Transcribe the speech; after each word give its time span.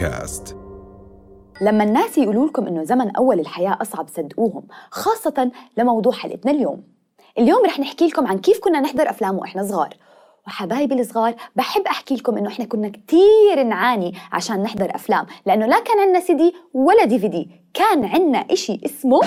بودكاست. 0.00 0.56
لما 1.60 1.84
الناس 1.84 2.18
يقولوا 2.18 2.46
لكم 2.46 2.66
إنه 2.66 2.84
زمن 2.84 3.16
أول 3.16 3.40
الحياة 3.40 3.78
أصعب 3.82 4.08
صدقوهم 4.08 4.62
خاصة 4.90 5.50
لموضوع 5.76 6.12
حلقتنا 6.12 6.52
اليوم. 6.52 6.82
اليوم 7.38 7.64
رح 7.64 7.80
نحكي 7.80 8.06
لكم 8.06 8.26
عن 8.26 8.38
كيف 8.38 8.58
كنا 8.58 8.80
نحضر 8.80 9.10
افلام 9.10 9.38
وإحنا 9.38 9.64
صغار. 9.64 9.94
وحبايبي 10.46 11.00
الصغار 11.00 11.34
بحب 11.56 11.82
أحكي 11.86 12.14
لكم 12.14 12.36
إنه 12.36 12.48
إحنا 12.48 12.64
كنا 12.64 12.88
كتير 12.88 13.62
نعاني 13.62 14.14
عشان 14.32 14.62
نحضر 14.62 14.94
أفلام 14.94 15.26
لأنه 15.46 15.66
لا 15.66 15.80
كان 15.80 16.00
عندنا 16.00 16.20
سي 16.20 16.34
دي 16.34 16.54
ولا 16.74 17.04
DVD 17.04 17.50
كان 17.74 18.04
عندنا 18.04 18.38
إشي 18.38 18.80
اسمه 18.84 19.20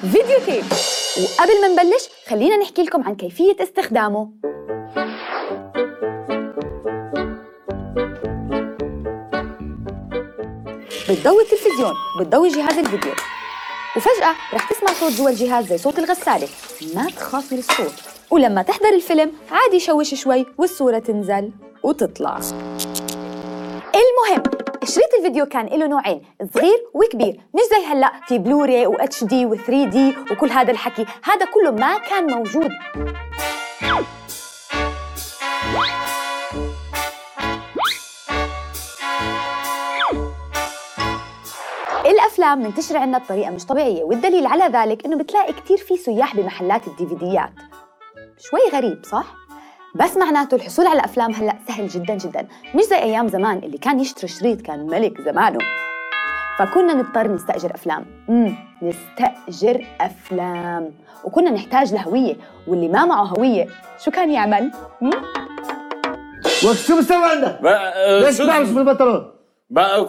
video 0.00 0.38
tape 0.46 0.64
وقبل 1.22 1.60
ما 1.60 1.68
نبلش 1.68 2.08
خلينا 2.28 2.56
نحكي 2.56 2.82
لكم 2.82 3.02
عن 3.02 3.14
كيفية 3.14 3.56
استخدامه. 3.62 4.51
بتضوي 11.12 11.42
التلفزيون 11.42 11.94
بتضوي 12.20 12.48
جهاز 12.48 12.78
الفيديو. 12.78 13.12
وفجأة 13.96 14.34
رح 14.54 14.70
تسمع 14.70 14.92
صوت 14.92 15.12
جوا 15.12 15.30
الجهاز 15.30 15.66
زي 15.66 15.78
صوت 15.78 15.98
الغسالة. 15.98 16.48
ما 16.94 17.06
تخاف 17.06 17.52
من 17.52 17.58
الصوت. 17.58 17.92
ولما 18.30 18.62
تحضر 18.62 18.88
الفيلم 18.88 19.32
عادي 19.50 19.80
شوش 19.80 20.14
شوي 20.14 20.46
والصورة 20.58 20.98
تنزل 20.98 21.50
وتطلع. 21.82 22.40
المهم 23.94 24.42
شريط 24.84 25.14
الفيديو 25.18 25.46
كان 25.46 25.66
له 25.66 25.86
نوعين 25.86 26.22
صغير 26.54 26.82
وكبير. 26.94 27.40
مش 27.54 27.62
زي 27.70 27.84
هلأ 27.86 28.12
في 28.28 28.38
بلوراي 28.38 28.86
و 28.86 28.94
HD 28.94 29.46
و 29.46 29.54
3D 29.54 30.14
وكل 30.30 30.50
هذا 30.50 30.70
الحكي. 30.70 31.06
هذا 31.24 31.46
كله 31.46 31.70
ما 31.70 31.98
كان 31.98 32.26
موجود. 32.26 32.70
الأفلام 42.06 42.62
منتشرة 42.62 42.98
عندنا 42.98 43.18
بطريقة 43.18 43.50
مش 43.50 43.66
طبيعية 43.66 44.02
والدليل 44.02 44.46
على 44.46 44.64
ذلك 44.64 45.06
إنه 45.06 45.16
بتلاقي 45.18 45.52
كثير 45.52 45.76
في 45.76 45.96
سياح 45.96 46.36
بمحلات 46.36 46.86
الديفيديات 46.86 47.50
شوي 48.38 48.60
غريب 48.72 49.04
صح 49.04 49.24
بس 49.94 50.16
معناته 50.16 50.54
الحصول 50.54 50.86
على 50.86 51.04
افلام 51.04 51.32
هلأ 51.32 51.54
سهل 51.68 51.88
جدا 51.88 52.14
جدا 52.14 52.46
مش 52.74 52.82
زي 52.84 52.96
أيام 52.96 53.28
زمان 53.28 53.58
اللي 53.58 53.78
كان 53.78 54.00
يشتري 54.00 54.28
شريط 54.28 54.60
كان 54.60 54.86
ملك 54.86 55.20
زمانه 55.20 55.58
فكنا 56.58 56.94
نضطر 56.94 57.28
نستأجر 57.32 57.74
أفلام 57.74 58.06
امم 58.28 58.56
نستأجر 58.82 59.86
أفلام 60.00 60.90
وكنا 61.24 61.50
نحتاج 61.50 61.94
لهوية 61.94 62.36
واللي 62.66 62.88
ما 62.88 63.04
معه 63.04 63.24
هوية 63.24 63.66
شو 64.04 64.10
كان 64.10 64.30
يعمل؟ 64.30 64.70
شو 66.86 66.98
بتسوي 66.98 67.24
عندك؟ 67.24 67.58
بقى 67.62 68.20
ليش 68.20 68.40
بالبنطلون؟ 68.40 69.12
بقى 69.18 69.41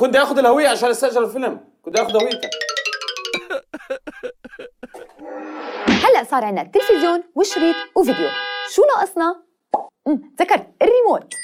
كنت 0.00 0.16
اخد 0.16 0.38
الهوية 0.38 0.68
عشان 0.68 0.90
أستأجر 0.90 1.24
الفيلم. 1.24 1.60
كنت 1.82 1.98
اخد 1.98 2.16
هويتك 2.16 2.50
هلا 5.88 6.24
صار 6.24 6.44
عندنا 6.44 6.64
تلفزيون 6.64 7.22
وشريط 7.34 7.76
وفيديو. 7.96 8.28
شو 8.70 8.82
ناقصنا؟ 8.96 9.42
ذكرت 10.40 10.66
الريموت. 10.82 11.34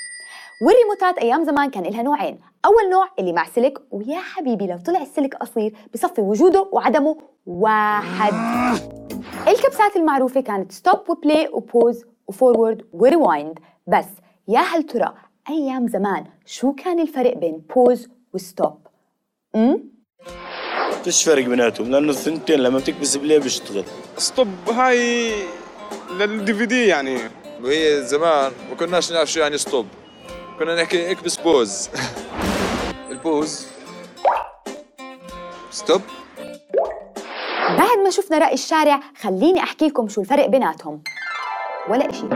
والريموتات 0.67 1.19
أيام 1.19 1.45
زمان 1.45 1.71
كان 1.71 1.83
لها 1.83 2.03
نوعين. 2.03 2.41
أول 2.65 2.91
نوع 2.91 3.09
اللي 3.19 3.33
مع 3.33 3.45
سلك 3.45 3.79
ويا 3.91 4.21
حبيبي 4.21 4.67
لو 4.67 4.79
طلع 4.87 5.03
السلك 5.03 5.35
قصير 5.35 5.77
بصفي 5.95 6.21
وجوده 6.21 6.69
وعدمه 6.73 7.17
واحد. 7.47 8.33
الكبسات 9.49 9.97
المعروفة 9.97 10.41
كانت 10.41 10.73
ستوب 10.73 11.11
وبلاي 11.11 11.49
وبوز 11.53 12.05
وفورورد 12.27 12.89
وريوايند 12.93 13.59
بس 13.87 14.07
يا 14.49 14.61
هل 14.61 14.83
ترى 14.83 15.15
أيام 15.51 15.89
زمان. 15.89 16.25
شو 16.47 16.73
كان 16.73 17.01
الفرق 17.01 17.37
بين 17.37 17.63
pause 17.77 18.09
و 18.35 18.43
stop؟ 18.43 18.87
امم 19.57 19.83
فيش 21.05 21.25
فرق 21.25 21.45
بيناتهم؟ 21.45 21.91
لأنه 21.91 22.11
الثنتين 22.11 22.61
لما 22.61 22.79
بتكبس 22.79 23.17
play 23.17 23.39
بيشتغل. 23.39 23.85
stop 24.17 24.49
هاي 24.71 25.33
لل 26.11 26.55
DVD 26.55 26.87
يعني. 26.87 27.19
وهي 27.63 28.03
زمان 28.03 28.53
ما 28.71 28.77
كناش 28.77 29.13
نعرف 29.13 29.33
شو 29.33 29.41
يعني 29.41 29.59
stop 29.59 29.87
كنا 30.59 30.83
نحكي 30.83 31.11
اكبس 31.11 31.37
pause 31.37 31.89
ال 33.11 33.20
pause 33.20 33.67
stop 35.71 36.01
بعد 37.79 37.99
ما 38.05 38.11
شفنا 38.11 38.39
رأي 38.39 38.55
الشارع 38.55 39.01
خليني 39.17 39.61
أحكي 39.61 39.87
لكم 39.87 40.09
شو 40.09 40.21
الفرق 40.21 40.47
بيناتهم. 40.47 41.03
ولا 41.89 42.11
إشي. 42.11 42.27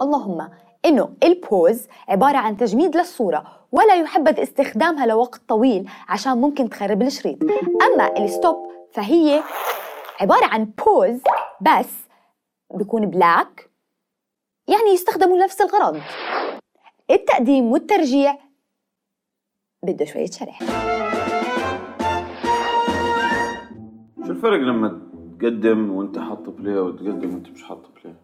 اللهم 0.00 0.48
إنه 0.86 1.14
ال 1.22 1.33
pause 1.33 1.86
عبارة 2.08 2.36
عن 2.36 2.56
تجميد 2.56 2.96
للصورة 2.96 3.44
ولا 3.72 3.94
يحبذ 3.94 4.40
استخدامها 4.40 5.06
لوقت 5.06 5.40
طويل 5.48 5.90
عشان 6.08 6.40
ممكن 6.40 6.68
تخرب 6.68 7.02
الشريط. 7.02 7.38
أما 7.82 8.18
ال 8.18 8.26
stop 8.26 8.56
فهي 8.92 9.42
عبارة 10.20 10.46
عن 10.46 10.64
pause 10.64 11.20
بس 11.60 11.92
بيكون 12.74 13.06
black 13.06 13.70
يعني 14.68 14.90
يستخدموا 14.94 15.36
لنفس 15.36 15.60
الغرض. 15.60 16.00
التقديم 17.10 17.72
والترجيع 17.72 18.38
بده 19.82 20.04
شوية 20.04 20.26
شرح. 20.26 20.58
شو 24.26 24.32
الفرق 24.32 24.58
لما 24.58 25.00
تقدم 25.40 25.90
وانت 25.90 26.18
حاط 26.18 26.48
play 26.48 26.78
وتقدم 26.78 27.34
وانت 27.34 27.48
مش 27.48 27.64
حاط 27.64 27.78
play 27.78 28.14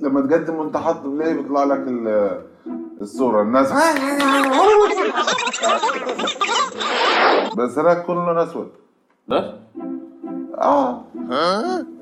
لما 0.00 0.26
تقدم 0.26 0.54
وانت 0.54 0.76
حاط 0.76 1.00
play 1.00 1.34
بيطلع 1.34 1.64
لك 1.64 1.78
ال- 1.88 2.42
الصورة. 3.00 3.42
الناس 3.42 3.72
بس 7.56 7.78
هناك 7.78 8.06
كله 8.06 8.26
لون 8.26 8.38
اسود 8.38 8.72
لا 9.28 9.58
آه. 10.60 11.04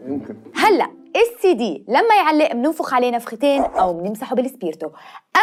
يمكن. 0.06 0.36
هلا 0.54 0.88
السي 1.16 1.54
دي 1.54 1.84
لما 1.88 2.14
يعلق 2.14 2.52
بننفخ 2.52 2.94
عليه 2.94 3.10
نفختين 3.10 3.62
أو 3.62 3.92
بنمسحه 4.00 4.36
بالسبيرتو. 4.36 4.90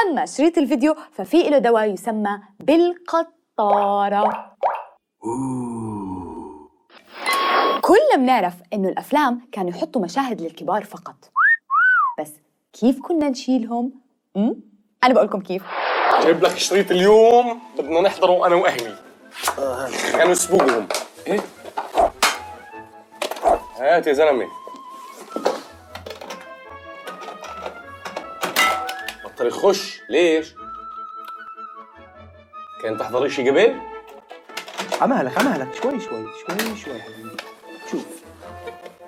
أما 0.06 0.26
شريط 0.26 0.58
الفيديو 0.58 0.96
ففي 1.12 1.50
له 1.50 1.58
دواء 1.58 1.94
يسمى 1.94 2.40
بالقطارة. 2.60 4.54
كلنا 7.82 8.16
بنعرف 8.18 8.54
إنه 8.74 8.90
الأفلام 8.90 9.42
كانوا 9.52 9.70
يحطوا 9.70 10.02
مشاهد 10.02 10.42
للكبار 10.42 10.84
فقط. 10.84 11.16
بس 12.20 12.32
كيف 12.74 13.00
كنا 13.02 13.30
نشيلهم؟ 13.30 13.92
أم؟ 14.38 14.62
أنا 15.04 15.14
بقول 15.14 15.28
لكم 15.28 15.42
كيف. 15.42 15.64
جايب 16.24 16.44
لك 16.44 16.58
شريط 16.58 16.92
اليوم 16.92 17.62
بدنا 17.78 18.02
نحضره 18.02 18.48
أنا 18.48 18.56
وأهلي. 18.56 18.96
كانوا 20.12 20.32
يسبقهم 20.32 20.88
إيه؟ 21.28 21.40
هات 23.78 24.08
يا 24.08 24.14
زلمة. 24.14 24.48
بطل 29.26 29.48
يخش. 29.48 30.00
ليش؟ 30.10 30.54
كان 32.84 32.98
تحضر 32.98 33.28
شيء 33.28 33.52
قبل؟ 33.52 33.82
عمالك 35.02 35.38
عمالك 35.38 35.76
شوي 35.76 36.00
شوي 36.00 36.26
شوي 36.48 36.78
شوي. 36.78 37.02
حبيبي 37.02 37.38
شوف 37.92 38.06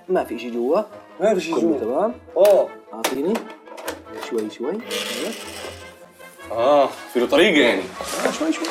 ما 0.10 0.24
في 0.24 0.40
شيء 0.40 0.54
جوا. 0.54 0.82
ما 1.22 1.36
في 1.36 1.52
كله 1.52 1.62
جوا 1.62 1.78
تمام؟ 1.78 2.14
آه 2.38 2.68
أعطيني. 2.94 3.34
شوي 4.30 4.50
شوي. 4.50 4.78
آه 6.52 6.88
في 7.14 7.20
له 7.20 7.28
طريقة 7.28 7.62
يعني. 7.62 7.82
آه، 8.28 8.32
شوي 8.32 8.54
شوي. 8.54 8.66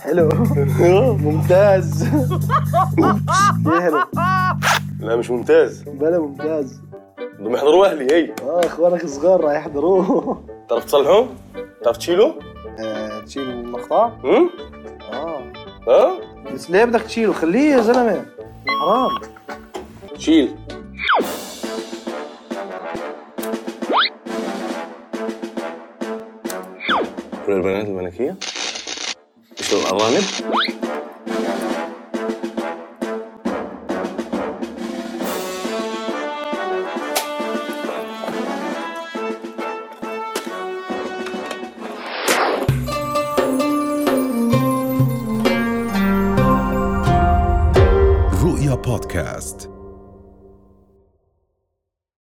حلو. 0.00 0.28
ممتاز. 1.16 2.02
يا 3.66 3.80
حلو 3.80 4.04
لا 5.00 5.16
مش 5.16 5.30
ممتاز. 5.30 5.82
بلا 5.82 6.18
ممتاز. 6.18 6.80
بدهم 7.38 7.54
يحضروا 7.54 7.86
أهلي 7.86 8.14
هي. 8.14 8.34
آه 8.42 8.60
أخوانك 8.66 9.06
صغار 9.06 9.40
راح 9.40 9.52
يحضروه. 9.52 10.44
تعرف 10.68 10.84
تصلحه؟ 10.84 11.26
تعرف 11.84 11.96
تشيله؟ 11.96 12.34
آه، 12.78 13.20
تشيل 13.20 13.50
المقطع؟ 13.50 14.12
امم 14.24 14.50
آه. 15.12 15.52
ها؟ 15.88 16.18
بس 16.54 16.70
ليه 16.70 16.84
بدك 16.84 17.02
تشيله 17.02 17.32
خليه 17.32 17.70
يا 17.74 17.80
زلمة. 17.80 18.26
حرام. 18.68 19.10
شيل. 20.18 20.54
كل 27.46 27.52
البنات 27.52 27.86
الملكية؟ 27.86 28.36
مش 29.60 29.72
الأرانب؟ 29.72 30.22
بودكاست 48.92 49.71